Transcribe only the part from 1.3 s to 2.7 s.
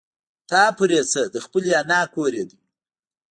د خپلې نيا کور يې دی.